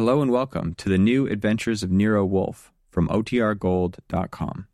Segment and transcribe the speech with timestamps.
[0.00, 4.66] Hello and welcome to the new Adventures of Nero Wolfe from OTRGold.com.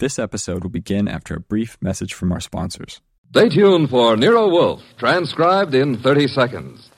[0.00, 3.00] This episode will begin after a brief message from our sponsors.
[3.30, 6.90] Stay tuned for Nero Wolfe, transcribed in 30 seconds.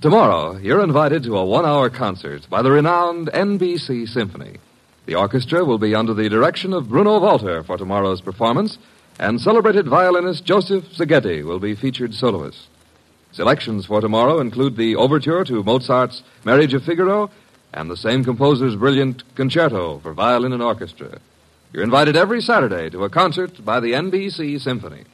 [0.00, 4.56] Tomorrow, you're invited to a one hour concert by the renowned NBC Symphony.
[5.06, 8.76] The orchestra will be under the direction of Bruno Walter for tomorrow's performance,
[9.20, 12.66] and celebrated violinist Joseph Szigeti will be featured soloist.
[13.32, 17.30] Selections for tomorrow include the overture to Mozart's Marriage of Figaro
[17.72, 21.18] and the same composer's brilliant concerto for violin and orchestra.
[21.72, 25.04] You're invited every Saturday to a concert by the NBC Symphony.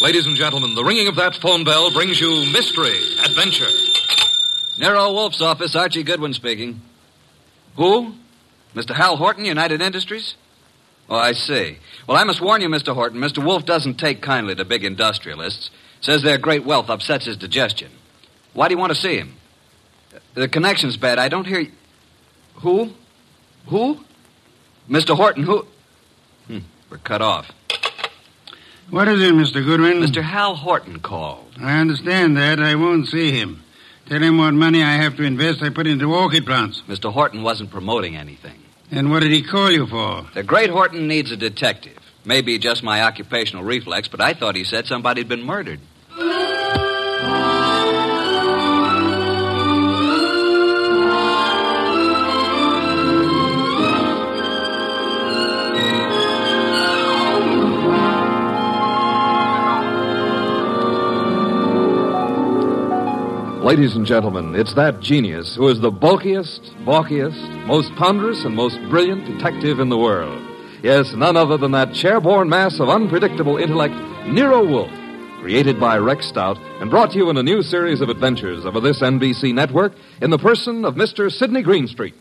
[0.00, 3.68] Ladies and gentlemen, the ringing of that phone bell brings you mystery, adventure.
[4.78, 6.80] Nero Wolfe's office, Archie Goodwin speaking.
[7.76, 8.14] Who?
[8.74, 8.94] Mr.
[8.94, 10.34] Hal Horton, United Industries?
[11.10, 11.76] Oh, I see.
[12.06, 12.94] Well, I must warn you, Mr.
[12.94, 13.44] Horton, Mr.
[13.44, 15.70] Wolfe doesn't take kindly to big industrialists.
[16.00, 17.90] Says their great wealth upsets his digestion.
[18.54, 19.34] Why do you want to see him?
[20.34, 21.18] The connection's bad.
[21.18, 21.72] I don't hear you.
[22.62, 22.90] Who?
[23.66, 24.00] Who?
[24.88, 25.16] Mr.
[25.16, 25.66] Horton, who?
[26.46, 26.58] Hmm,
[26.88, 27.50] we're cut off.
[28.90, 29.64] What is it, Mr.
[29.64, 30.00] Goodwin?
[30.00, 30.22] Mr.
[30.22, 31.46] Hal Horton called.
[31.60, 32.60] I understand that.
[32.60, 33.62] I won't see him.
[34.06, 36.82] Tell him what money I have to invest I put into orchid plants.
[36.88, 37.12] Mr.
[37.12, 38.60] Horton wasn't promoting anything.
[38.90, 40.26] And what did he call you for?
[40.34, 41.98] The great Horton needs a detective.
[42.24, 45.80] Maybe just my occupational reflex, but I thought he said somebody'd been murdered.
[63.62, 68.78] Ladies and gentlemen, it's that genius who is the bulkiest, balkiest, most ponderous, and most
[68.88, 70.42] brilliant detective in the world.
[70.82, 73.94] Yes, none other than that chairborne mass of unpredictable intellect,
[74.26, 74.90] Nero Wolfe,
[75.42, 78.80] created by Rex Stout and brought to you in a new series of adventures over
[78.80, 81.30] this NBC network in the person of Mr.
[81.30, 82.14] Sidney Greenstreet.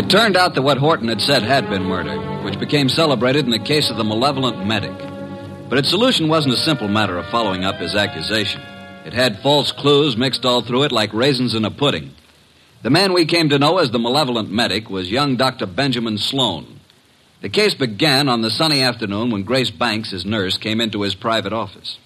[0.00, 3.50] It turned out that what Horton had said had been murder, which became celebrated in
[3.50, 4.96] the case of the malevolent medic.
[5.68, 8.62] But its solution wasn't a simple matter of following up his accusation.
[9.04, 12.12] It had false clues mixed all through it like raisins in a pudding.
[12.82, 15.66] The man we came to know as the malevolent medic was young Dr.
[15.66, 16.80] Benjamin Sloan.
[17.42, 21.14] The case began on the sunny afternoon when Grace Banks, his nurse, came into his
[21.14, 21.98] private office.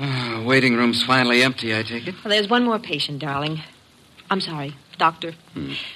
[0.00, 2.16] Uh, waiting room's finally empty, I take it.
[2.24, 3.62] Well, there's one more patient, darling.
[4.28, 5.32] I'm sorry, doctor.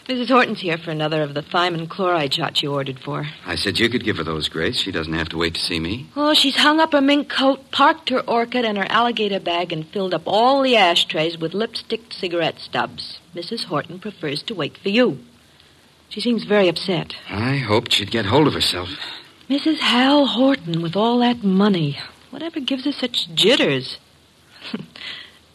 [0.09, 0.29] Mrs.
[0.29, 3.27] Horton's here for another of the thiamine chloride shots you ordered for.
[3.47, 4.81] I said you could give her those, Grace.
[4.81, 6.09] She doesn't have to wait to see me.
[6.17, 9.87] Oh, she's hung up her mink coat, parked her orchid and her alligator bag, and
[9.87, 13.21] filled up all the ashtrays with lipstick cigarette stubs.
[13.35, 13.65] Mrs.
[13.65, 15.19] Horton prefers to wait for you.
[16.09, 17.15] She seems very upset.
[17.29, 18.89] I hoped she'd get hold of herself.
[19.51, 19.81] Mrs.
[19.81, 21.99] Hal Horton, with all that money.
[22.31, 23.99] Whatever gives her such jitters?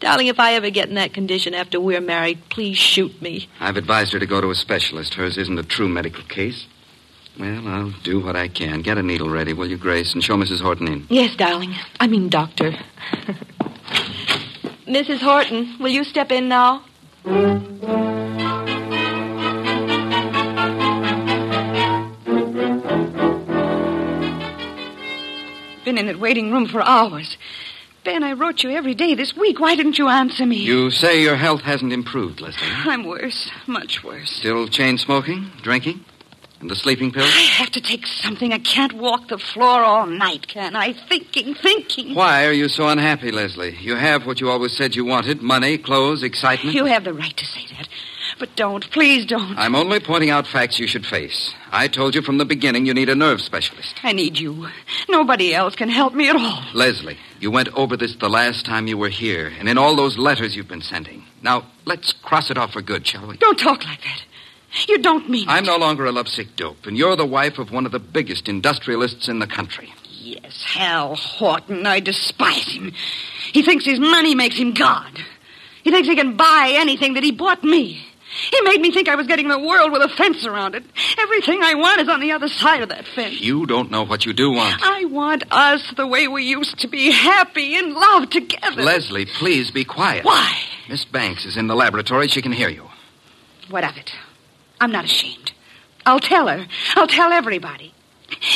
[0.00, 3.48] Darling, if I ever get in that condition after we're married, please shoot me.
[3.60, 5.12] I've advised her to go to a specialist.
[5.14, 6.66] Hers isn't a true medical case.
[7.38, 8.80] Well, I'll do what I can.
[8.80, 10.62] Get a needle ready, will you, Grace, and show Mrs.
[10.62, 11.06] Horton in.
[11.10, 11.74] Yes, darling.
[12.00, 12.72] I mean, doctor.
[14.86, 15.18] Mrs.
[15.20, 16.82] Horton, will you step in now?
[25.84, 27.36] Been in that waiting room for hours.
[28.02, 29.60] Ben, I wrote you every day this week.
[29.60, 30.56] Why didn't you answer me?
[30.56, 32.66] You say your health hasn't improved, Leslie.
[32.66, 33.50] I'm worse.
[33.66, 34.30] Much worse.
[34.30, 36.02] Still chain smoking, drinking,
[36.60, 37.30] and the sleeping pills?
[37.30, 38.54] I have to take something.
[38.54, 40.94] I can't walk the floor all night, can I?
[40.94, 42.14] Thinking, thinking.
[42.14, 43.76] Why are you so unhappy, Leslie?
[43.76, 46.74] You have what you always said you wanted money, clothes, excitement.
[46.74, 47.88] You have the right to say that.
[48.40, 48.90] But don't.
[48.90, 49.58] Please don't.
[49.58, 51.54] I'm only pointing out facts you should face.
[51.70, 54.00] I told you from the beginning you need a nerve specialist.
[54.02, 54.66] I need you.
[55.10, 56.64] Nobody else can help me at all.
[56.72, 60.16] Leslie, you went over this the last time you were here, and in all those
[60.16, 61.22] letters you've been sending.
[61.42, 63.36] Now, let's cross it off for good, shall we?
[63.36, 64.22] Don't talk like that.
[64.88, 65.66] You don't mean I'm it.
[65.66, 69.28] no longer a lovesick dope, and you're the wife of one of the biggest industrialists
[69.28, 69.92] in the country.
[70.08, 71.84] Yes, Hal Horton.
[71.84, 72.92] I despise him.
[73.52, 75.18] He thinks his money makes him God.
[75.82, 78.06] He thinks he can buy anything that he bought me.
[78.50, 80.84] He made me think I was getting the world with a fence around it.
[81.18, 83.40] Everything I want is on the other side of that fence.
[83.40, 84.80] You don't know what you do want.
[84.82, 88.82] I want us the way we used to be, happy in love together.
[88.82, 90.24] Leslie, please be quiet.
[90.24, 90.56] Why?
[90.88, 92.28] Miss Banks is in the laboratory.
[92.28, 92.88] She can hear you.
[93.68, 94.12] What of it?
[94.80, 95.52] I'm not ashamed.
[96.06, 96.66] I'll tell her.
[96.96, 97.94] I'll tell everybody.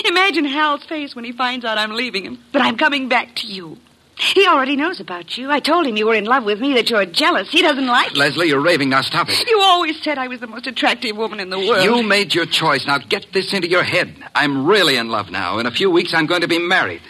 [0.04, 3.46] Imagine Hal's face when he finds out I'm leaving him, but I'm coming back to
[3.46, 3.78] you.
[4.16, 5.50] He already knows about you.
[5.50, 7.50] I told him you were in love with me, that you're jealous.
[7.50, 8.20] He doesn't like you.
[8.20, 8.88] Leslie, you're raving.
[8.88, 9.44] Now stop it.
[9.48, 11.84] You always said I was the most attractive woman in the world.
[11.84, 12.86] You made your choice.
[12.86, 14.14] Now get this into your head.
[14.34, 15.58] I'm really in love now.
[15.58, 17.02] In a few weeks, I'm going to be married.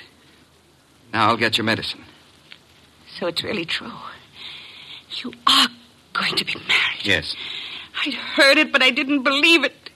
[1.12, 2.02] Now I'll get your medicine.
[3.18, 3.92] So it's really true.
[5.22, 5.68] You are
[6.14, 7.04] going to be married.
[7.04, 7.36] Yes.
[8.04, 9.90] I'd heard it, but I didn't believe it.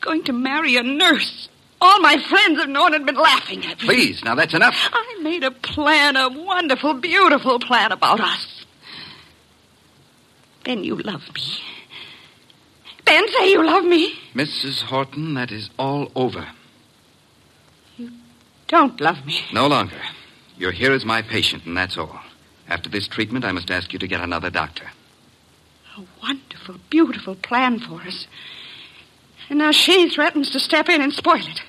[0.00, 1.48] Going to marry a nurse.
[1.84, 3.86] All my friends have known and been laughing at me.
[3.88, 4.76] Please, now that's enough.
[4.92, 8.64] I made a plan, a wonderful, beautiful plan about us.
[10.64, 11.42] Ben, you love me.
[13.04, 14.14] Ben, say you love me.
[14.32, 14.82] Mrs.
[14.82, 16.46] Horton, that is all over.
[17.96, 18.12] You
[18.68, 19.40] don't love me.
[19.52, 20.00] No longer.
[20.56, 22.20] You're here as my patient, and that's all.
[22.68, 24.84] After this treatment, I must ask you to get another doctor.
[25.98, 28.28] A wonderful, beautiful plan for us.
[29.50, 31.60] And now she threatens to step in and spoil it.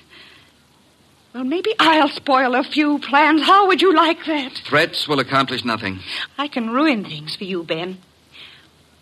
[1.34, 3.42] Well, maybe I'll spoil a few plans.
[3.42, 4.52] How would you like that?
[4.68, 5.98] Threats will accomplish nothing.
[6.38, 7.98] I can ruin things for you, Ben.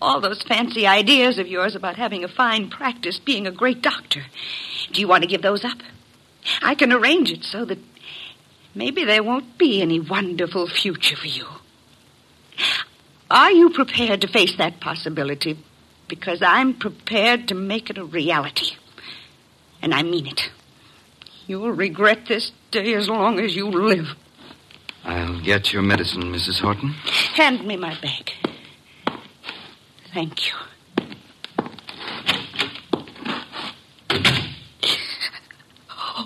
[0.01, 4.23] All those fancy ideas of yours about having a fine practice, being a great doctor.
[4.93, 5.77] Do you want to give those up?
[6.63, 7.79] I can arrange it so that
[8.75, 11.47] maybe there won't be any wonderful future for you.
[13.31, 15.59] Are you prepared to face that possibility?
[16.09, 18.77] Because I'm prepared to make it a reality.
[19.83, 20.51] And I mean it.
[21.47, 24.15] You'll regret this day as long as you live.
[25.05, 26.61] I'll get your medicine, Mrs.
[26.61, 26.91] Horton.
[27.35, 28.33] Hand me my bag.
[30.15, 30.55] Thank you.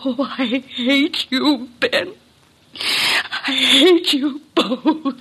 [0.09, 2.15] Oh, I hate you, Ben.
[3.47, 5.17] I hate you both.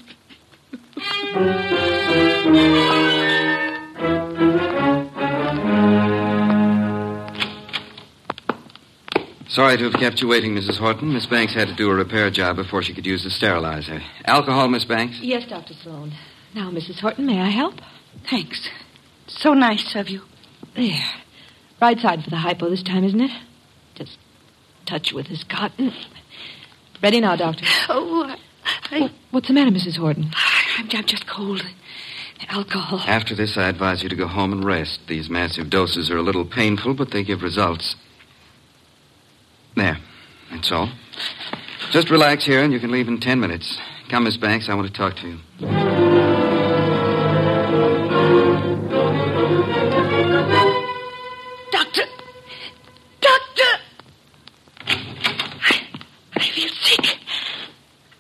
[9.56, 10.80] Sorry to have kept you waiting, Mrs.
[10.80, 11.14] Horton.
[11.14, 14.02] Miss Banks had to do a repair job before she could use the sterilizer.
[14.26, 15.18] Alcohol, Miss Banks?
[15.22, 15.74] Yes, Dr.
[15.76, 16.12] Sloan.
[16.54, 17.00] Now, Mrs.
[17.00, 17.76] Horton, may I help?
[18.30, 18.70] Thanks.
[19.28, 20.24] So nice of you.
[20.76, 21.06] There.
[21.82, 23.32] Right side for the hypo this time, isn't it?
[23.94, 24.18] Just
[24.86, 25.94] touch with this cotton.
[27.02, 27.64] Ready now, Doctor.
[27.88, 28.38] Oh, I,
[28.92, 29.96] I, What's the matter, Mrs.
[29.96, 30.34] Horton?
[30.78, 31.62] I'm, I'm just cold.
[32.50, 33.00] Alcohol.
[33.08, 35.00] After this, I advise you to go home and rest.
[35.08, 37.96] These massive doses are a little painful, but they give results.
[39.76, 39.98] There.
[40.52, 40.90] That's all.
[41.92, 43.78] Just relax here, and you can leave in ten minutes.
[44.10, 44.70] Come, Miss Banks.
[44.70, 45.38] I want to talk to you.
[51.72, 52.04] Doctor!
[53.22, 53.72] Doctor!
[54.88, 55.82] I,
[56.36, 57.18] I feel sick.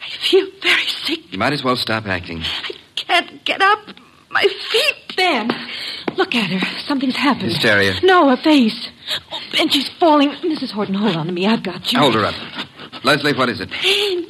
[0.02, 1.32] I feel very sick.
[1.32, 2.42] You might as well stop acting.
[2.44, 3.80] I can't get up.
[4.30, 4.96] My feet.
[5.16, 5.50] Ben,
[6.18, 6.80] look at her.
[6.82, 7.50] Something's happened.
[7.54, 7.94] Hysteria.
[8.04, 8.90] No, her face.
[9.66, 10.30] And she's falling.
[10.30, 10.70] Mrs.
[10.70, 11.48] Horton, hold on to me.
[11.48, 11.98] I've got you.
[11.98, 12.36] Hold her up.
[13.04, 13.72] Leslie, what is it?
[13.72, 14.28] Pain.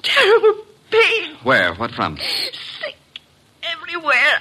[0.00, 1.36] Terrible pain.
[1.42, 1.74] Where?
[1.74, 2.16] What from?
[2.16, 2.96] Sick
[3.62, 4.40] everywhere.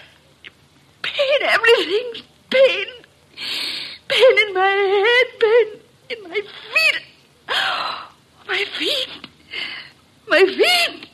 [1.01, 2.85] Pain, everything's pain.
[4.07, 5.81] Pain in my head, pain
[6.11, 6.41] in my
[6.73, 7.01] feet.
[8.47, 9.09] My feet.
[10.29, 11.09] My feet.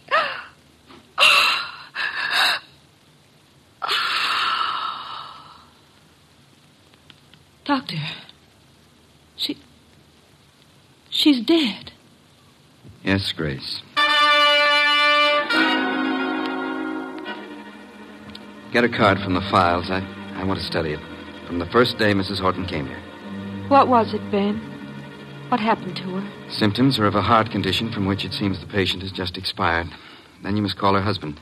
[7.65, 7.97] Doctor.
[9.41, 9.57] She.
[11.09, 11.91] She's dead.
[13.31, 13.81] Yes, Grace.
[18.73, 19.89] Get a card from the files.
[19.89, 19.99] I,
[20.35, 20.99] I want to study it.
[21.47, 22.39] From the first day Mrs.
[22.39, 23.01] Horton came here.
[23.67, 24.57] What was it, Ben?
[25.49, 26.49] What happened to her?
[26.49, 29.87] Symptoms are of a heart condition from which it seems the patient has just expired.
[30.43, 31.39] Then you must call her husband.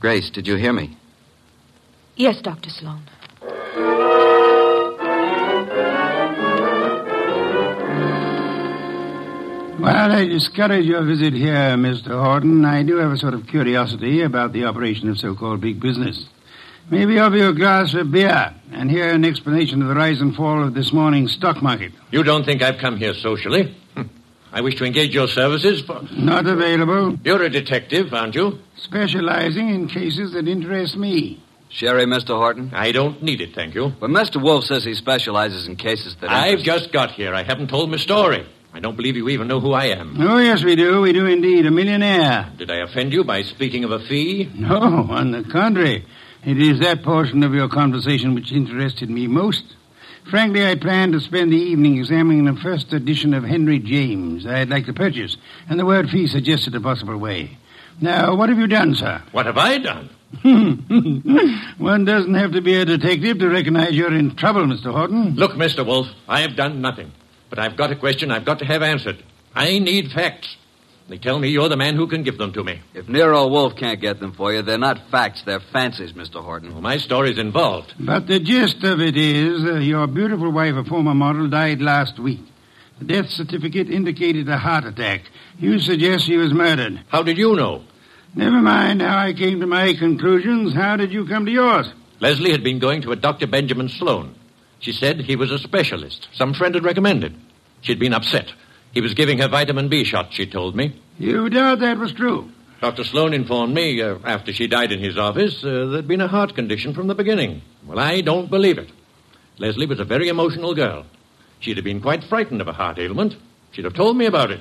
[0.00, 0.96] Grace, did you hear me?
[2.16, 2.70] Yes, Dr.
[2.70, 3.02] Sloan.
[9.82, 12.10] While I discourage your visit here, Mr.
[12.10, 16.24] Horton, I do have a sort of curiosity about the operation of so-called big business.
[16.88, 20.36] Maybe offer you a glass of beer and hear an explanation of the rise and
[20.36, 21.90] fall of this morning's stock market.
[22.12, 23.74] You don't think I've come here socially?
[23.96, 24.08] Hm.
[24.52, 26.00] I wish to engage your services for.
[26.12, 27.18] Not available.
[27.24, 28.60] You're a detective, aren't you?
[28.76, 31.42] Specializing in cases that interest me.
[31.70, 32.36] Sherry, Mr.
[32.36, 32.70] Horton?
[32.72, 33.92] I don't need it, thank you.
[33.98, 34.40] But Mr.
[34.40, 36.30] Wolfe says he specializes in cases that.
[36.30, 37.34] I've interest- just got here.
[37.34, 38.46] I haven't told my story.
[38.74, 40.16] I don't believe you even know who I am.
[40.20, 41.02] Oh, yes, we do.
[41.02, 41.66] We do indeed.
[41.66, 42.50] A millionaire.
[42.56, 44.50] Did I offend you by speaking of a fee?
[44.54, 44.76] No,
[45.10, 46.06] on the contrary.
[46.44, 49.62] It is that portion of your conversation which interested me most.
[50.30, 54.70] Frankly, I plan to spend the evening examining the first edition of Henry James I'd
[54.70, 55.36] like to purchase,
[55.68, 57.58] and the word fee suggested a possible way.
[58.00, 59.22] Now, what have you done, sir?
[59.32, 60.08] What have I done?
[61.78, 64.92] One doesn't have to be a detective to recognize you're in trouble, Mr.
[64.92, 65.34] Horton.
[65.34, 65.84] Look, Mr.
[65.84, 67.12] Wolfe, I have done nothing.
[67.52, 69.22] But I've got a question I've got to have answered.
[69.54, 70.56] I need facts.
[71.06, 72.80] They tell me you're the man who can give them to me.
[72.94, 76.42] If Nero Wolfe can't get them for you, they're not facts, they're fancies, Mr.
[76.42, 76.72] Horton.
[76.72, 77.92] Well, my story's involved.
[78.00, 82.18] But the gist of it is uh, your beautiful wife, a former model, died last
[82.18, 82.40] week.
[83.00, 85.20] The death certificate indicated a heart attack.
[85.58, 87.04] You suggest she was murdered.
[87.08, 87.84] How did you know?
[88.34, 90.72] Never mind how I came to my conclusions.
[90.72, 91.92] How did you come to yours?
[92.18, 93.46] Leslie had been going to a Dr.
[93.46, 94.36] Benjamin Sloan.
[94.82, 96.28] She said he was a specialist.
[96.34, 97.34] Some friend had recommended.
[97.82, 98.52] She'd been upset.
[98.92, 101.00] He was giving her vitamin B shot, she told me.
[101.18, 102.50] You doubt that was true.
[102.80, 103.04] Dr.
[103.04, 106.56] Sloan informed me, uh, after she died in his office, uh, there'd been a heart
[106.56, 107.62] condition from the beginning.
[107.86, 108.90] Well, I don't believe it.
[109.58, 111.06] Leslie was a very emotional girl.
[111.60, 113.36] She'd have been quite frightened of a heart ailment.
[113.70, 114.60] She'd have told me about it.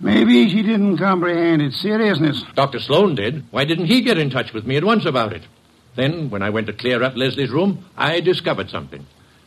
[0.00, 2.44] Maybe she didn't comprehend its seriousness.
[2.54, 2.78] Dr.
[2.78, 3.44] Sloan did.
[3.50, 5.42] Why didn't he get in touch with me at once about it?
[5.96, 9.04] Then, when I went to clear up Leslie's room, I discovered something.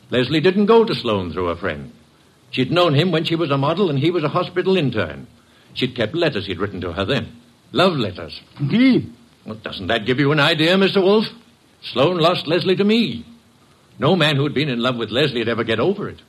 [0.10, 1.92] Leslie didn't go to Sloan through a friend.
[2.51, 5.28] She'd known him when she was a model and he was a hospital intern.
[5.74, 7.36] She'd kept letters he'd written to her then.
[7.72, 8.39] Love letters.
[8.60, 9.13] Indeed.
[9.46, 11.01] Well, doesn't that give you an idea, Mr.
[11.01, 11.28] Wolfe?
[11.82, 13.25] Sloan lost Leslie to me.
[14.00, 16.20] No man who'd been in love with Leslie would ever get over it.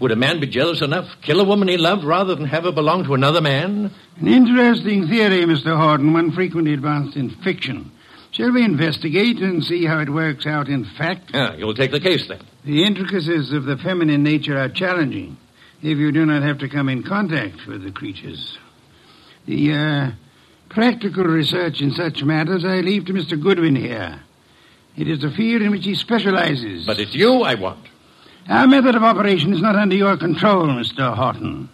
[0.00, 2.72] Would a man be jealous enough, kill a woman he loved, rather than have her
[2.72, 3.90] belong to another man?
[4.20, 5.76] An interesting theory, Mr.
[5.76, 7.90] Horton, one frequently advanced in fiction.
[8.36, 11.30] Shall we investigate and see how it works out in fact?
[11.32, 12.42] Ah, you'll take the case then.
[12.66, 15.38] The intricacies of the feminine nature are challenging
[15.80, 18.58] if you do not have to come in contact with the creatures.
[19.46, 20.10] The uh,
[20.68, 23.42] practical research in such matters I leave to Mr.
[23.42, 24.20] Goodwin here.
[24.98, 26.84] It is a field in which he specializes.
[26.84, 27.86] But it's you I want.
[28.50, 31.16] Our method of operation is not under your control, Mr.
[31.16, 31.70] Horton.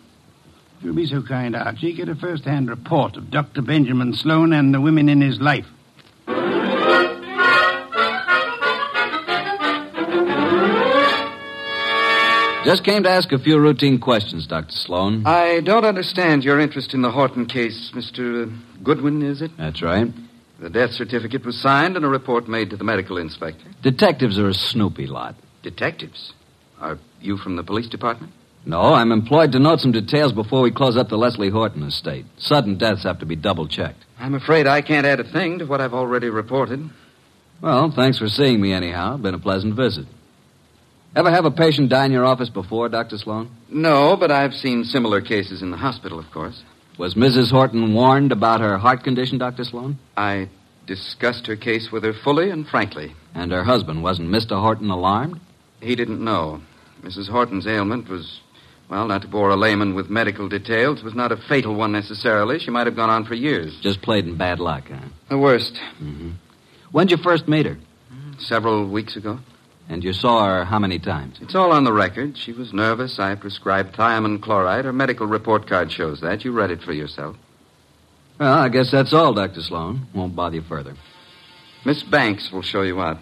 [0.78, 3.62] If you'll be so kind, Archie, get a first-hand report of Dr.
[3.62, 5.66] Benjamin Sloan and the women in his life.
[12.64, 14.70] Just came to ask a few routine questions, Dr.
[14.70, 15.26] Sloan.
[15.26, 18.56] I don't understand your interest in the Horton case, Mr.
[18.84, 19.50] Goodwin, is it?
[19.58, 20.06] That's right.
[20.60, 23.64] The death certificate was signed and a report made to the medical inspector.
[23.82, 25.34] Detectives are a snoopy lot.
[25.64, 26.32] Detectives?
[26.80, 28.32] Are you from the police department?
[28.64, 32.26] No, I'm employed to note some details before we close up the Leslie Horton estate.
[32.38, 34.04] Sudden deaths have to be double checked.
[34.20, 36.88] I'm afraid I can't add a thing to what I've already reported.
[37.60, 39.16] Well, thanks for seeing me anyhow.
[39.16, 40.06] Been a pleasant visit.
[41.14, 43.18] Ever have a patient die in your office before, Dr.
[43.18, 43.50] Sloan?
[43.68, 46.62] No, but I've seen similar cases in the hospital, of course.
[46.98, 47.50] Was Mrs.
[47.50, 49.64] Horton warned about her heart condition, Dr.
[49.64, 49.98] Sloan?
[50.16, 50.48] I
[50.86, 53.14] discussed her case with her fully and frankly.
[53.34, 54.58] And her husband, wasn't Mr.
[54.60, 55.38] Horton alarmed?
[55.80, 56.62] He didn't know.
[57.02, 57.28] Mrs.
[57.28, 58.40] Horton's ailment was,
[58.88, 62.58] well, not to bore a layman with medical details, was not a fatal one necessarily.
[62.58, 63.78] She might have gone on for years.
[63.82, 65.08] Just played in bad luck, huh?
[65.28, 65.74] The worst.
[66.00, 66.30] Mm-hmm.
[66.90, 67.76] When'd you first meet her?
[68.38, 69.38] Several weeks ago.
[69.92, 71.36] And you saw her how many times?
[71.42, 72.38] It's all on the record.
[72.38, 73.18] She was nervous.
[73.18, 74.86] I prescribed thiamine chloride.
[74.86, 76.46] Her medical report card shows that.
[76.46, 77.36] You read it for yourself.
[78.40, 79.60] Well, I guess that's all, Dr.
[79.60, 80.06] Sloan.
[80.14, 80.94] Won't bother you further.
[81.84, 83.18] Miss Banks will show you out.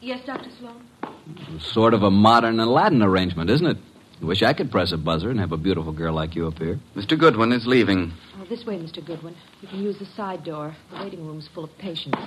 [0.00, 0.50] Yes, Dr.
[0.58, 1.60] Sloan?
[1.60, 3.76] Sort of a modern Aladdin arrangement, isn't it?
[4.20, 6.58] I wish I could press a buzzer and have a beautiful girl like you up
[6.58, 6.80] here.
[6.96, 7.16] Mr.
[7.16, 8.12] Goodwin is leaving.
[8.40, 9.04] Oh, this way, Mr.
[9.04, 9.36] Goodwin.
[9.62, 10.74] You can use the side door.
[10.90, 12.18] The waiting room's full of patients.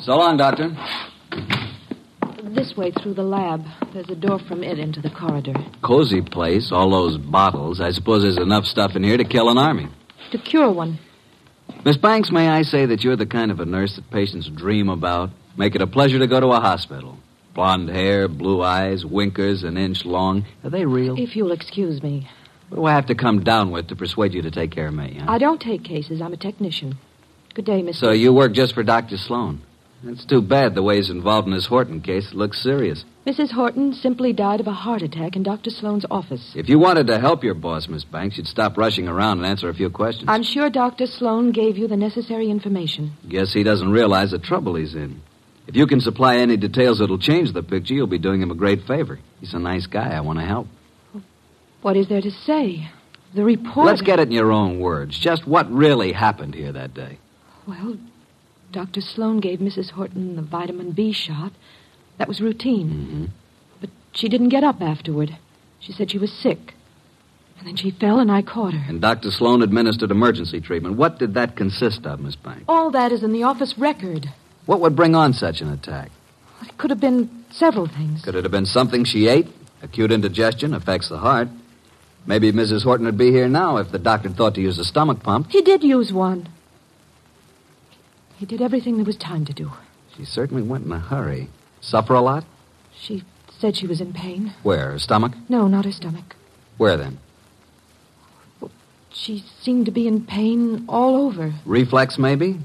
[0.00, 0.74] So long, Doctor.
[2.54, 3.64] This way through the lab.
[3.92, 5.54] There's a door from it into the corridor.
[5.82, 7.80] Cozy place, all those bottles.
[7.80, 9.88] I suppose there's enough stuff in here to kill an army.
[10.32, 10.98] To cure one.
[11.84, 14.88] Miss Banks, may I say that you're the kind of a nurse that patients dream
[14.88, 15.30] about?
[15.56, 17.18] Make it a pleasure to go to a hospital.
[17.54, 20.46] Blonde hair, blue eyes, winkers an inch long.
[20.64, 21.18] Are they real?
[21.18, 22.28] If you'll excuse me.
[22.68, 24.94] What do I have to come down with to persuade you to take care of
[24.94, 25.18] me?
[25.20, 25.26] Huh?
[25.30, 26.20] I don't take cases.
[26.20, 26.98] I'm a technician.
[27.54, 27.96] Good day, Mr.
[27.96, 29.16] So you work just for Dr.
[29.16, 29.62] Sloan?
[30.04, 32.28] It's too bad the way he's involved in this Horton case.
[32.28, 33.04] It looks serious.
[33.26, 33.50] Mrs.
[33.50, 35.70] Horton simply died of a heart attack in Dr.
[35.70, 36.52] Sloan's office.
[36.54, 39.68] If you wanted to help your boss, Miss Banks, you'd stop rushing around and answer
[39.68, 40.26] a few questions.
[40.28, 41.06] I'm sure Dr.
[41.06, 43.12] Sloan gave you the necessary information.
[43.28, 45.20] Guess he doesn't realize the trouble he's in.
[45.66, 48.54] If you can supply any details that'll change the picture, you'll be doing him a
[48.54, 49.18] great favor.
[49.40, 50.16] He's a nice guy.
[50.16, 50.68] I want to help.
[51.82, 52.88] What is there to say?
[53.34, 53.86] The report.
[53.86, 55.18] Let's get it in your own words.
[55.18, 57.18] Just what really happened here that day.
[57.66, 57.98] Well,
[58.72, 59.00] Dr.
[59.00, 59.90] Sloan gave Mrs.
[59.90, 61.52] Horton the vitamin B shot.
[62.18, 62.88] That was routine.
[62.88, 63.24] Mm-hmm.
[63.80, 65.36] But she didn't get up afterward.
[65.80, 66.74] She said she was sick.
[67.58, 68.84] And then she fell and I caught her.
[68.88, 69.30] And Dr.
[69.30, 70.96] Sloan administered emergency treatment.
[70.96, 72.64] What did that consist of, Miss Banks?
[72.68, 74.28] All that is in the office record.
[74.66, 76.10] What would bring on such an attack?
[76.62, 78.22] It could have been several things.
[78.22, 79.46] Could it have been something she ate?
[79.82, 81.48] Acute indigestion affects the heart.
[82.26, 82.82] Maybe Mrs.
[82.82, 85.48] Horton would be here now if the doctor thought to use a stomach pump.
[85.50, 86.48] He did use one.
[88.38, 89.72] He did everything there was time to do.
[90.16, 91.48] She certainly went in a hurry.
[91.80, 92.44] Suffer a lot?
[92.96, 93.24] She
[93.58, 94.54] said she was in pain.
[94.62, 94.92] Where?
[94.92, 95.32] Her stomach?
[95.48, 96.36] No, not her stomach.
[96.76, 97.18] Where then?
[99.12, 101.52] She seemed to be in pain all over.
[101.66, 102.60] Reflex, maybe?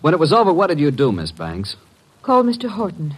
[0.00, 1.74] When it was over, what did you do, Miss Banks?
[2.22, 2.68] Call Mr.
[2.70, 3.16] Horton.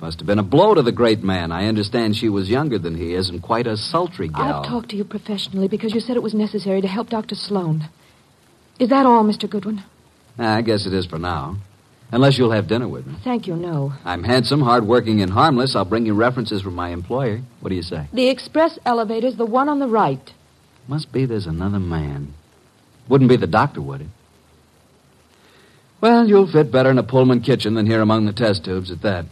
[0.00, 1.50] Must have been a blow to the great man.
[1.50, 4.62] I understand she was younger than he is and quite a sultry gal.
[4.62, 7.34] I've talked to you professionally because you said it was necessary to help Dr.
[7.34, 7.88] Sloan.
[8.78, 9.50] Is that all, Mr.
[9.50, 9.82] Goodwin?
[10.38, 11.56] Eh, I guess it is for now.
[12.12, 13.16] Unless you'll have dinner with me.
[13.24, 13.92] Thank you, no.
[14.04, 15.74] I'm handsome, hardworking, and harmless.
[15.74, 17.40] I'll bring you references from my employer.
[17.60, 18.06] What do you say?
[18.12, 20.32] The express elevator's the one on the right.
[20.86, 22.34] Must be there's another man.
[23.08, 24.06] Wouldn't be the doctor, would it?
[26.00, 29.02] Well, you'll fit better in a Pullman kitchen than here among the test tubes at
[29.02, 29.26] that.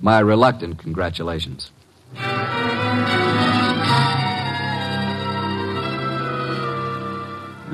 [0.00, 1.70] My reluctant congratulations.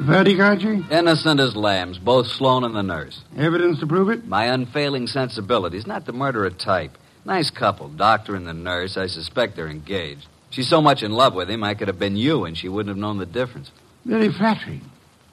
[0.09, 0.83] Verdict, Archie?
[0.91, 3.21] Innocent as lambs, both Sloan and the nurse.
[3.37, 4.27] Evidence to prove it?
[4.27, 6.97] My unfailing sensibilities, not the murderer type.
[7.27, 8.97] Nice couple, doctor and the nurse.
[8.97, 10.27] I suspect they're engaged.
[10.49, 12.89] She's so much in love with him, I could have been you, and she wouldn't
[12.89, 13.71] have known the difference.
[14.07, 14.81] Very flattering.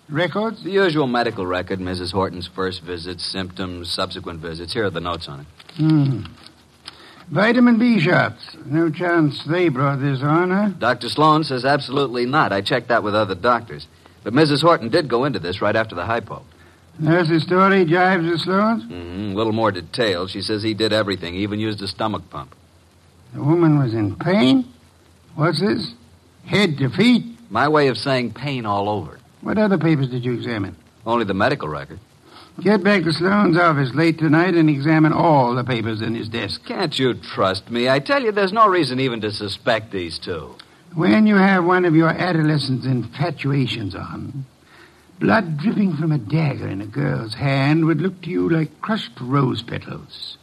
[0.10, 0.62] Records?
[0.62, 2.12] The usual medical record, Mrs.
[2.12, 4.74] Horton's first visits, symptoms, subsequent visits.
[4.74, 5.48] Here are the notes on it.
[5.77, 6.24] Hmm.
[7.32, 8.58] Vitamin B shots.
[8.65, 10.70] No chance they brought this on, huh?
[10.77, 11.08] Dr.
[11.08, 12.51] Sloan says absolutely not.
[12.51, 13.88] I checked that with other doctors.
[14.25, 14.63] But Mrs.
[14.63, 16.41] Horton did go into this right after the hypo.
[16.98, 18.84] Nurse's story jives with Sloan's?
[18.84, 19.34] Mm-hmm.
[19.34, 20.32] A little more detailed.
[20.32, 22.55] She says he did everything, he even used a stomach pump.
[23.36, 24.65] The woman was in pain?
[25.36, 25.94] What's this?
[26.44, 27.24] Head to feet?
[27.51, 29.20] My way of saying pain all over.
[29.41, 30.75] What other papers did you examine?
[31.05, 32.00] Only the medical record.
[32.63, 36.65] Get back to Sloan's office late tonight and examine all the papers in his desk.
[36.65, 37.89] Can't you trust me?
[37.89, 40.55] I tell you, there's no reason even to suspect these two.
[40.94, 44.46] When you have one of your adolescent infatuations on,
[45.20, 49.20] blood dripping from a dagger in a girl's hand would look to you like crushed
[49.20, 50.38] rose petals.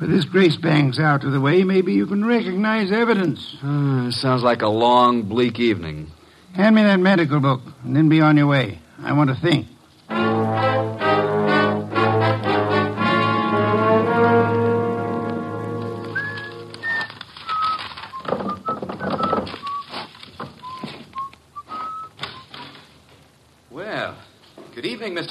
[0.00, 3.56] With this Grace Banks out of the way, maybe you can recognize evidence.
[3.62, 6.10] Uh, sounds like a long, bleak evening.
[6.54, 8.80] Hand me that medical book, and then be on your way.
[9.02, 9.66] I want to think.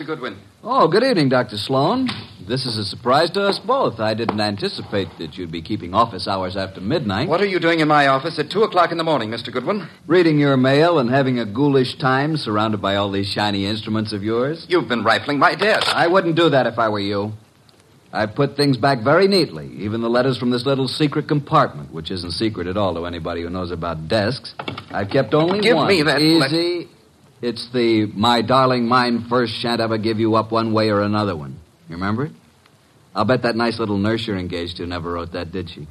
[0.01, 0.07] Mr.
[0.07, 0.37] Goodwin.
[0.63, 1.57] Oh, good evening, Dr.
[1.57, 2.09] Sloan.
[2.47, 3.99] This is a surprise to us both.
[3.99, 7.29] I didn't anticipate that you'd be keeping office hours after midnight.
[7.29, 9.53] What are you doing in my office at 2 o'clock in the morning, Mr.
[9.53, 9.87] Goodwin?
[10.07, 14.23] Reading your mail and having a ghoulish time surrounded by all these shiny instruments of
[14.23, 14.65] yours?
[14.69, 15.87] You've been rifling my desk.
[15.95, 17.33] I wouldn't do that if I were you.
[18.11, 22.09] I put things back very neatly, even the letters from this little secret compartment, which
[22.09, 24.55] isn't secret at all to anybody who knows about desks.
[24.89, 25.87] I've kept only Give one.
[25.87, 26.89] me that Easy.
[27.41, 31.35] It's the my darling mine first shan't ever give you up one way or another
[31.35, 31.59] one.
[31.89, 32.31] You remember it?
[33.15, 35.87] I'll bet that nice little nurse you're engaged to never wrote that, did she?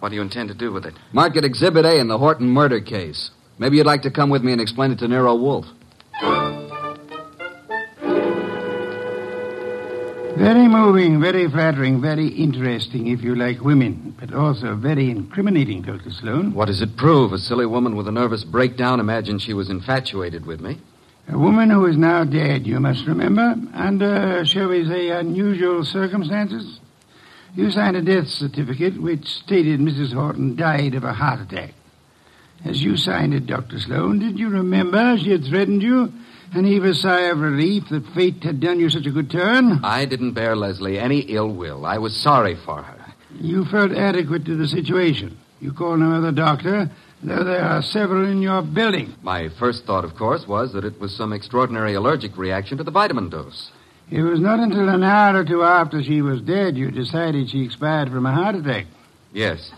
[0.00, 0.94] What do you intend to do with it?
[1.12, 3.30] Mark it Exhibit A in the Horton murder case.
[3.58, 5.66] Maybe you'd like to come with me and explain it to Nero Wolfe.
[10.36, 16.10] Very moving, very flattering, very interesting if you like women, but also very incriminating, Dr.
[16.10, 16.52] Sloan.
[16.54, 17.32] What does it prove?
[17.32, 20.80] A silly woman with a nervous breakdown imagined she was infatuated with me.
[21.28, 26.80] A woman who is now dead, you must remember, under, shall we say, unusual circumstances.
[27.54, 30.12] You signed a death certificate which stated Mrs.
[30.12, 31.74] Horton died of a heart attack.
[32.64, 33.78] As you signed it, Dr.
[33.78, 36.12] Sloan, did you remember she had threatened you
[36.54, 39.84] and heave a sigh of relief that fate had done you such a good turn?
[39.84, 41.84] I didn't bear Leslie any ill will.
[41.84, 43.14] I was sorry for her.
[43.32, 45.36] You felt adequate to the situation.
[45.60, 46.90] You called no other doctor,
[47.22, 49.14] though there are several in your building.
[49.22, 52.90] My first thought, of course, was that it was some extraordinary allergic reaction to the
[52.90, 53.70] vitamin dose.
[54.10, 57.64] It was not until an hour or two after she was dead you decided she
[57.64, 58.86] expired from a heart attack.
[59.32, 59.72] Yes.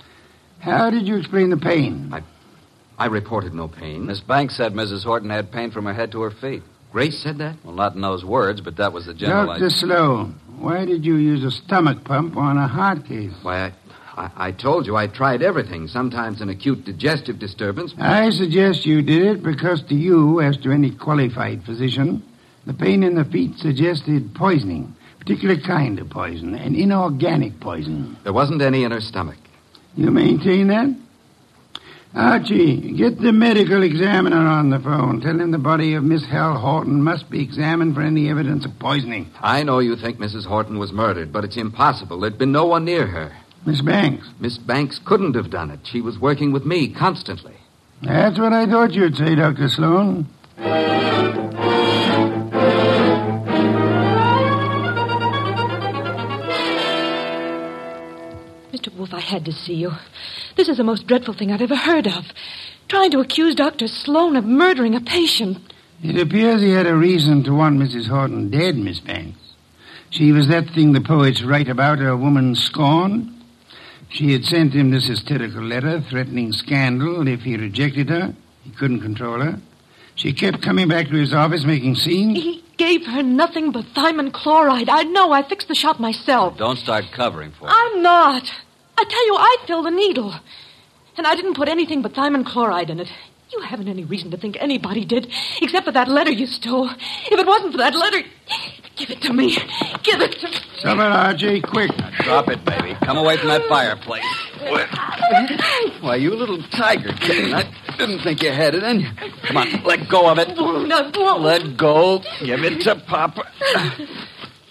[0.58, 2.10] How did you explain the pain?
[2.12, 2.22] I,
[2.98, 4.06] I reported no pain.
[4.06, 5.04] Miss Banks said Mrs.
[5.04, 6.62] Horton had pain from her head to her feet.
[6.92, 7.56] Grace said that?
[7.62, 9.68] Well, not in those words, but that was the general Dr.
[9.68, 13.32] Sloan, why did you use a stomach pump on a heart case?
[13.42, 13.72] Why, I,
[14.16, 15.88] I, I told you I tried everything.
[15.88, 17.92] Sometimes an acute digestive disturbance.
[17.98, 22.22] I suggest you did it because to you, as to any qualified physician,
[22.64, 28.16] the pain in the feet suggested poisoning, particular kind of poison, an inorganic poison.
[28.24, 29.38] There wasn't any in her stomach.
[29.96, 30.96] You maintain that?
[32.16, 35.20] Archie, get the medical examiner on the phone.
[35.20, 38.78] Tell him the body of Miss Hal Horton must be examined for any evidence of
[38.78, 39.30] poisoning.
[39.42, 40.46] I know you think Mrs.
[40.46, 42.18] Horton was murdered, but it's impossible.
[42.18, 43.36] There'd been no one near her.
[43.66, 44.26] Miss Banks.
[44.40, 45.80] Miss Banks couldn't have done it.
[45.82, 47.54] She was working with me constantly.
[48.02, 49.68] That's what I thought you'd say, Dr.
[49.68, 50.26] Sloan.
[58.72, 58.94] Mr.
[58.94, 59.92] Wolfe, I had to see you.
[60.56, 62.24] This is the most dreadful thing I've ever heard of.
[62.88, 63.86] Trying to accuse Dr.
[63.88, 65.58] Sloan of murdering a patient.
[66.02, 68.08] It appears he had a reason to want Mrs.
[68.08, 69.38] Horton dead, Miss Banks.
[70.10, 73.32] She was that thing the poets write about, a woman scorned.
[74.08, 78.34] She had sent him this hysterical letter threatening scandal if he rejected her.
[78.62, 79.60] He couldn't control her.
[80.14, 82.42] She kept coming back to his office making scenes.
[82.42, 84.88] He gave her nothing but thiamine chloride.
[84.88, 85.32] I know.
[85.32, 86.56] I fixed the shot myself.
[86.56, 87.72] Don't start covering for it.
[87.74, 88.50] I'm not.
[88.98, 90.34] I tell you, I filled the needle.
[91.16, 93.10] And I didn't put anything but thiamine chloride in it.
[93.52, 95.32] You haven't any reason to think anybody did,
[95.62, 96.90] except for that letter you stole.
[96.90, 98.22] If it wasn't for that letter,
[98.96, 99.56] give it to me.
[100.02, 100.56] Give it to me.
[100.78, 101.90] Stop it, Archie, quick.
[102.20, 102.96] Drop it, baby.
[103.02, 104.24] Come away from that fireplace.
[106.00, 107.54] Why, you little tiger kitten.
[107.54, 109.10] I didn't think you had it in you.
[109.44, 110.56] Come on, let go of it.
[110.56, 111.36] No, no.
[111.38, 112.22] Let go.
[112.40, 113.44] Give it to Papa.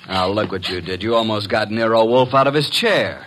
[0.08, 1.02] Now, look what you did.
[1.02, 3.26] You almost got Nero Wolfe out of his chair.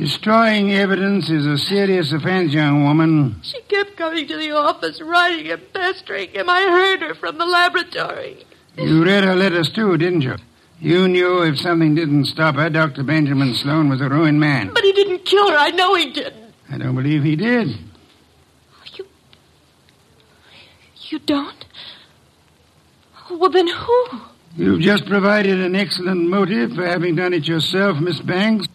[0.00, 3.38] Destroying evidence is a serious offense, young woman.
[3.42, 6.48] She kept coming to the office, writing and pestering him.
[6.48, 8.46] I heard her from the laboratory.
[8.78, 10.36] You read her letters too, didn't you?
[10.78, 13.02] You knew if something didn't stop her, Dr.
[13.02, 14.70] Benjamin Sloan was a ruined man.
[14.72, 15.56] But he didn't kill her.
[15.58, 16.54] I know he didn't.
[16.70, 17.68] I don't believe he did.
[18.96, 19.06] You.
[21.10, 21.66] You don't?
[23.30, 24.06] Well, then who?
[24.56, 28.66] You've just provided an excellent motive for having done it yourself, Miss Banks.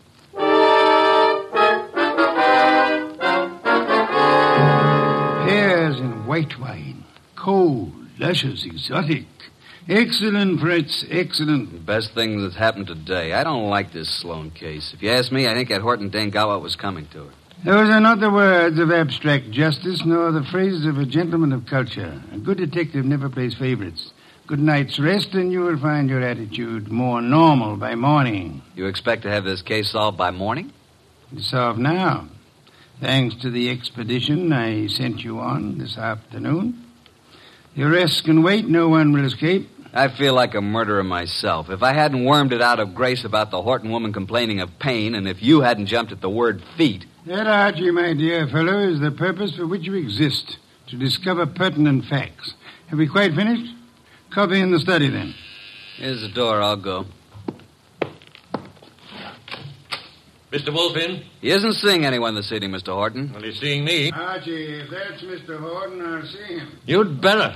[6.36, 7.06] White wine.
[7.38, 9.26] Cold, luscious, exotic.
[9.88, 11.86] Excellent, Fritz, excellent.
[11.86, 13.32] Best thing that's happened today.
[13.32, 14.94] I don't like this Sloan case.
[14.94, 17.32] If you ask me, I think that Horton what was coming to her.
[17.64, 21.68] Those are not the words of abstract justice, nor the phrases of a gentleman of
[21.68, 22.22] culture.
[22.34, 24.12] A good detective never plays favorites.
[24.46, 28.62] Good night's rest, and you will find your attitude more normal by morning.
[28.76, 30.74] You expect to have this case solved by morning?
[31.32, 32.28] It's solved now.
[33.02, 36.82] Thanks to the expedition I sent you on this afternoon.
[37.76, 38.68] The arrests can wait.
[38.68, 39.70] No one will escape.
[39.94, 41.70] I feel like a murderer myself.
[41.70, 45.14] If I hadn't wormed it out of Grace about the Horton woman complaining of pain,
[45.14, 47.06] and if you hadn't jumped at the word feet.
[47.26, 52.06] That, Archie, my dear fellow, is the purpose for which you exist to discover pertinent
[52.06, 52.54] facts.
[52.88, 53.74] Have we quite finished?
[54.34, 55.34] Copy in the study, then.
[55.98, 56.62] Here's the door.
[56.62, 57.06] I'll go.
[60.56, 60.74] Mr.
[60.74, 61.22] Wolfe in?
[61.42, 62.94] He isn't seeing anyone this evening, Mr.
[62.94, 63.30] Horton.
[63.34, 64.12] Well, he's seeing me.
[64.12, 65.60] Archie, if that's Mr.
[65.60, 66.80] Horton, I'll see him.
[66.86, 67.54] You'd better.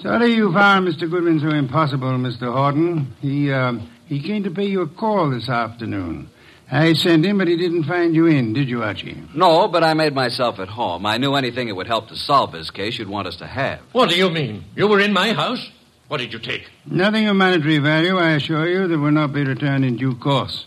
[0.00, 1.10] Sorry you found Mr.
[1.10, 2.52] Goodwin so impossible, Mr.
[2.52, 3.16] Horton.
[3.20, 6.30] He, uh, he came to pay you a call this afternoon.
[6.70, 9.20] I sent him, but he didn't find you in, did you, Archie?
[9.34, 11.04] No, but I made myself at home.
[11.04, 13.80] I knew anything that would help to solve this case you'd want us to have.
[13.90, 14.64] What do you mean?
[14.76, 15.68] You were in my house?
[16.08, 16.68] What did you take?
[16.86, 20.64] Nothing of monetary value, I assure you, that will not be returned in due course.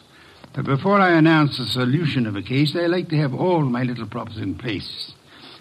[0.54, 3.84] But before I announce the solution of a case, I like to have all my
[3.84, 5.14] little props in place.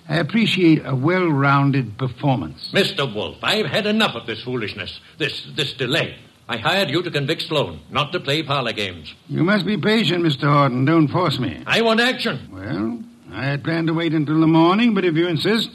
[0.09, 2.71] I appreciate a well-rounded performance.
[2.73, 3.12] Mr.
[3.14, 6.16] Wolfe, I've had enough of this foolishness, this this delay.
[6.49, 9.14] I hired you to convict Sloan, not to play parlor games.
[9.29, 10.53] You must be patient, Mr.
[10.53, 10.85] Horton.
[10.85, 11.62] Don't force me.
[11.64, 12.49] I want action.
[12.53, 15.71] Well, I had planned to wait until the morning, but if you insist.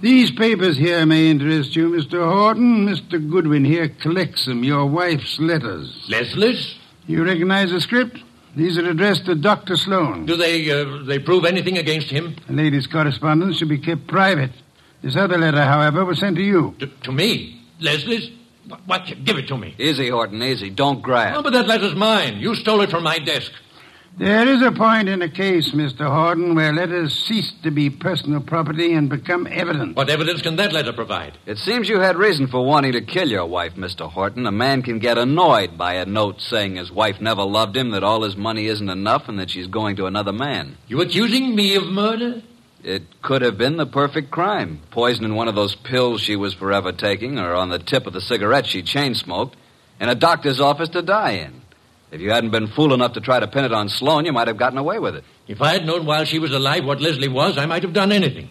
[0.00, 2.22] These papers here may interest you, Mr.
[2.30, 2.86] Horton.
[2.86, 3.12] Mr.
[3.30, 6.06] Goodwin here collects them, your wife's letters.
[6.08, 6.76] Leslie's?
[7.06, 8.18] You recognize the script?
[8.54, 9.76] These are addressed to Dr.
[9.76, 10.26] Sloan.
[10.26, 12.36] Do they uh, they prove anything against him?
[12.46, 14.50] The lady's correspondence should be kept private.
[15.02, 16.74] This other letter, however, was sent to you.
[16.78, 17.62] To, to me?
[17.80, 18.30] Leslie's?
[18.86, 19.06] What?
[19.24, 19.74] Give it to me.
[19.78, 20.70] Easy, Horton, easy.
[20.70, 21.36] Don't grab.
[21.36, 22.38] Oh, but that letter's mine.
[22.38, 23.52] You stole it from my desk.
[24.18, 26.06] There is a point in a case, Mr.
[26.06, 29.94] Horton, where letters cease to be personal property and become evidence.
[29.94, 31.36] What evidence can that letter provide?
[31.44, 34.10] It seems you had reason for wanting to kill your wife, Mr.
[34.10, 34.46] Horton.
[34.46, 38.02] A man can get annoyed by a note saying his wife never loved him, that
[38.02, 40.78] all his money isn't enough, and that she's going to another man.
[40.88, 42.40] You accusing me of murder?
[42.82, 44.80] It could have been the perfect crime.
[44.92, 48.14] Poison in one of those pills she was forever taking, or on the tip of
[48.14, 49.56] the cigarette she chain smoked,
[50.00, 51.60] in a doctor's office to die in.
[52.10, 54.48] If you hadn't been fool enough to try to pin it on Sloan, you might
[54.48, 55.24] have gotten away with it.
[55.48, 58.12] If I had known while she was alive what Leslie was, I might have done
[58.12, 58.48] anything.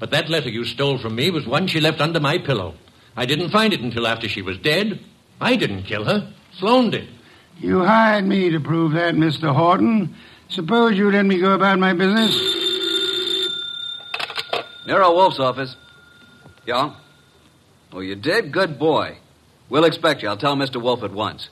[0.00, 2.74] But that letter you stole from me was one she left under my pillow.
[3.16, 5.00] I didn't find it until after she was dead.
[5.40, 6.32] I didn't kill her.
[6.58, 7.08] Sloan did.
[7.58, 9.54] You hired me to prove that, Mr.
[9.54, 10.16] Horton.
[10.48, 12.34] Suppose you let me go about my business?
[14.86, 15.76] Nero Wolfe's office.
[16.66, 16.94] Yeah?
[17.92, 18.52] Oh, you did?
[18.52, 19.18] Good boy.
[19.68, 20.28] We'll expect you.
[20.28, 20.82] I'll tell Mr.
[20.82, 21.48] Wolfe at once.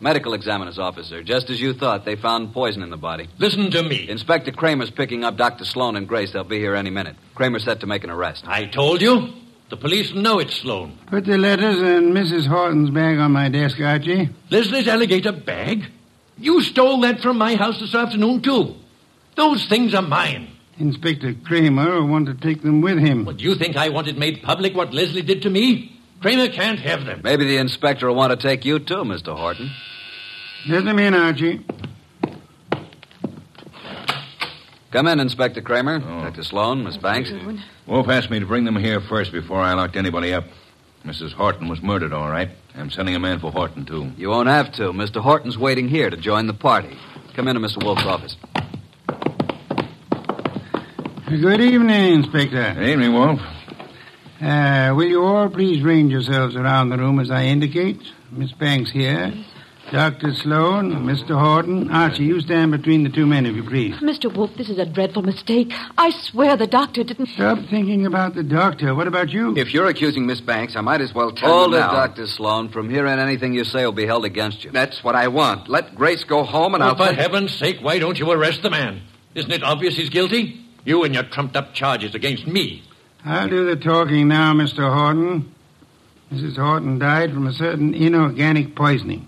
[0.00, 1.22] Medical examiner's officer.
[1.22, 3.28] Just as you thought, they found poison in the body.
[3.38, 4.08] Listen to me.
[4.08, 5.64] Inspector Cramer's picking up Dr.
[5.64, 6.32] Sloan and Grace.
[6.32, 7.16] They'll be here any minute.
[7.34, 8.46] Cramer's set to make an arrest.
[8.46, 9.32] I told you.
[9.68, 10.96] The police know it's Sloan.
[11.06, 12.46] Put the letters and Mrs.
[12.46, 14.28] Horton's bag on my desk, Archie.
[14.48, 15.86] Leslie's alligator bag?
[16.38, 18.76] You stole that from my house this afternoon, too.
[19.34, 20.50] Those things are mine.
[20.78, 23.24] Inspector Cramer will want to take them with him.
[23.24, 25.95] Well, do you think I wanted made public what Leslie did to me?
[26.20, 27.20] Cramer can't have them.
[27.22, 29.36] Maybe the inspector will want to take you, too, Mr.
[29.36, 29.70] Horton.
[30.68, 31.60] Let them in, Archie.
[34.90, 35.96] Come in, Inspector Cramer.
[35.96, 36.22] Oh.
[36.22, 36.42] Dr.
[36.42, 37.30] Sloan, Miss Banks.
[37.86, 40.44] Wolfe asked me to bring them here first before I locked anybody up.
[41.04, 41.32] Mrs.
[41.32, 42.48] Horton was murdered, all right.
[42.74, 44.10] I'm sending a man for Horton, too.
[44.16, 44.92] You won't have to.
[44.92, 45.20] Mr.
[45.20, 46.96] Horton's waiting here to join the party.
[47.34, 47.84] Come into Mr.
[47.84, 48.36] Wolfe's office.
[51.28, 52.74] Good evening, Inspector.
[52.74, 53.40] Good evening, Wolfe.
[54.40, 58.00] Uh, will you all please range yourselves around the room as I indicate?
[58.30, 59.32] Miss Banks here.
[59.92, 60.34] Dr.
[60.34, 61.38] Sloan, Mr.
[61.40, 61.90] Horton.
[61.92, 63.94] Archie, you stand between the two men, if you please.
[63.96, 64.34] Mr.
[64.34, 65.72] Wolfe, this is a dreadful mistake.
[65.96, 67.28] I swear the doctor didn't.
[67.28, 68.96] Stop thinking about the doctor.
[68.96, 69.56] What about you?
[69.56, 71.92] If you're accusing Miss Banks, I might as well tell Hold you it, now.
[71.92, 72.26] Dr.
[72.26, 72.68] Sloan.
[72.70, 74.72] From here on, anything you say will be held against you.
[74.72, 75.68] That's what I want.
[75.68, 76.96] Let Grace go home, and Oh, I'll.
[76.96, 79.02] for take- heaven's sake, why don't you arrest the man?
[79.36, 80.60] Isn't it obvious he's guilty?
[80.84, 82.82] You and your trumped up charges against me.
[83.26, 84.88] I'll do the talking now, Mr.
[84.88, 85.52] Horton.
[86.32, 86.56] Mrs.
[86.56, 89.26] Horton died from a certain inorganic poisoning.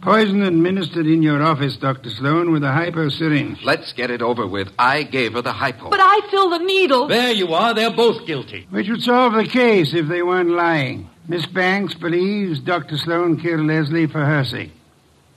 [0.00, 2.08] Poison administered in your office, Dr.
[2.08, 3.62] Sloan, with a hypo syringe.
[3.62, 4.68] Let's get it over with.
[4.78, 5.90] I gave her the hypo.
[5.90, 7.08] But I filled the needle.
[7.08, 7.74] There you are.
[7.74, 8.66] They're both guilty.
[8.70, 11.10] Which would solve the case if they weren't lying.
[11.28, 12.96] Miss Banks believes Dr.
[12.96, 14.72] Sloan killed Leslie for her sake.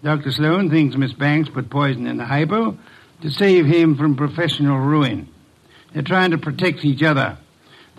[0.02, 0.32] Dr.
[0.32, 2.78] Sloan thinks Miss Banks put poison in the hypo
[3.22, 5.28] to save him from professional ruin.
[5.92, 7.38] They're trying to protect each other.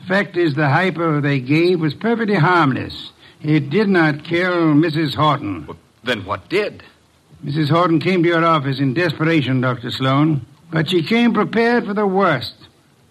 [0.04, 3.10] The fact is, the hypo they gave was perfectly harmless.
[3.40, 5.14] It did not kill Mrs.
[5.14, 5.66] Horton.
[6.02, 6.82] Then what did?
[7.42, 7.70] Mrs.
[7.70, 9.90] Horton came to your office in desperation, Dr.
[9.90, 12.54] Sloan, but she came prepared for the worst.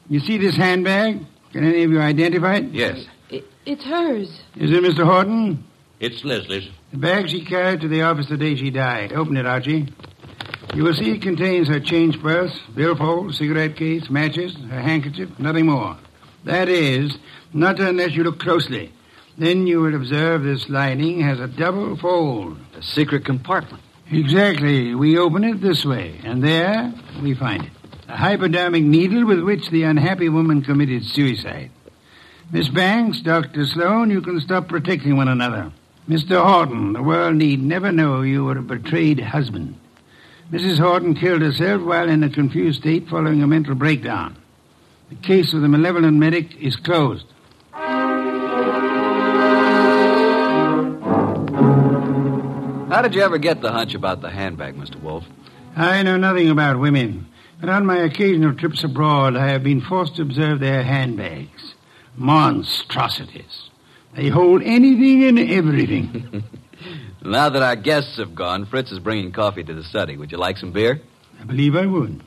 [0.08, 1.26] You see this handbag?
[1.52, 2.66] Can any of you identify it?
[2.66, 3.08] Yes.
[3.32, 4.30] It, it's hers.
[4.56, 5.04] Is it Mr.
[5.04, 5.64] Horton?
[6.00, 6.70] It's Leslie's.
[6.92, 9.14] The bag she carried to the office the day she died.
[9.14, 9.92] Open it, Archie.
[10.76, 15.66] You will see it contains her change purse, billfold, cigarette case, matches, her handkerchief, nothing
[15.66, 15.98] more.
[16.46, 17.18] That is,
[17.54, 18.92] not unless you look closely.
[19.38, 22.58] Then you will observe this lining has a double fold.
[22.78, 23.82] A secret compartment.
[24.12, 24.94] Exactly.
[24.94, 27.72] We open it this way, and there we find it.
[28.08, 31.72] A hypodermic needle with which the unhappy woman committed suicide.
[32.52, 33.66] Miss Banks, Dr.
[33.66, 35.72] Sloan, you can stop protecting one another.
[36.08, 36.44] Mr.
[36.44, 39.80] Horton, the world need never know you were a betrayed husband.
[40.52, 40.78] Mrs.
[40.78, 44.36] Horton killed herself while in a confused state following a mental breakdown.
[45.14, 47.26] The case of the malevolent medic is closed.
[52.92, 55.00] How did you ever get the hunch about the handbag, Mr.
[55.00, 55.26] Wolfe?
[55.76, 57.28] I know nothing about women,
[57.60, 61.76] but on my occasional trips abroad, I have been forced to observe their handbags.
[62.18, 63.70] Monstrosities.
[64.16, 66.44] They hold anything and everything.
[67.26, 70.18] Now that our guests have gone, Fritz is bringing coffee to the study.
[70.18, 71.02] Would you like some beer?
[71.40, 72.22] I believe I would.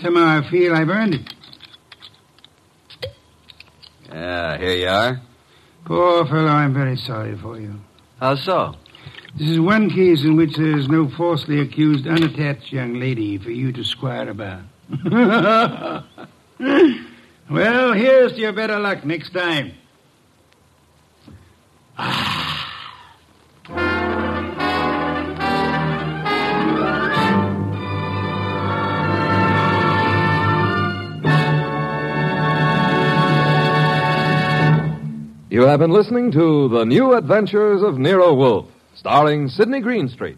[0.00, 1.34] Somehow I feel I've earned it.
[4.14, 5.20] Yeah, here you are.
[5.86, 7.80] Poor fellow, I'm very sorry for you.
[8.20, 8.76] How so?
[9.36, 13.50] This is one case in which there is no falsely accused, unattached young lady for
[13.50, 14.62] you to squire about.
[17.50, 19.72] well, here's to your better luck next time.
[35.54, 40.36] You have been listening to The New Adventures of Nero Wolfe, starring Sidney Greenstreet.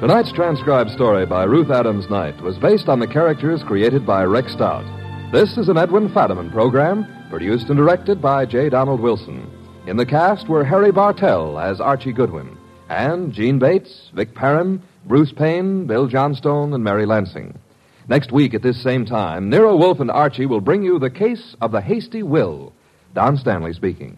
[0.00, 4.52] Tonight's transcribed story by Ruth Adams Knight was based on the characters created by Rex
[4.52, 4.97] Stout.
[5.30, 8.70] This is an Edwin Fadiman program, produced and directed by J.
[8.70, 9.46] Donald Wilson.
[9.86, 12.56] In the cast were Harry Bartell as Archie Goodwin,
[12.88, 17.58] and Gene Bates, Vic Perrin, Bruce Payne, Bill Johnstone, and Mary Lansing.
[18.08, 21.54] Next week at this same time, Nero Wolfe and Archie will bring you the case
[21.60, 22.72] of the hasty will.
[23.14, 24.16] Don Stanley speaking.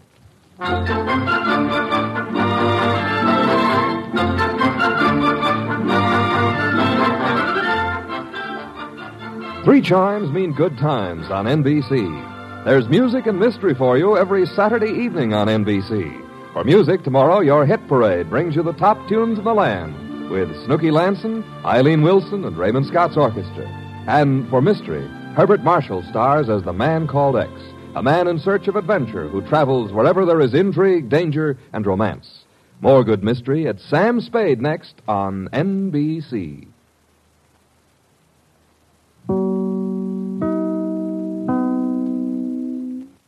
[9.63, 12.65] Three chimes mean good times on NBC.
[12.65, 16.53] There's music and mystery for you every Saturday evening on NBC.
[16.53, 20.49] For music, tomorrow, your hit parade brings you the top tunes in the land with
[20.65, 23.67] Snooky Lanson, Eileen Wilson, and Raymond Scott's orchestra.
[24.07, 27.51] And for mystery, Herbert Marshall stars as the man called X,
[27.93, 32.45] a man in search of adventure who travels wherever there is intrigue, danger, and romance.
[32.79, 36.70] More good mystery at Sam Spade next on NBC.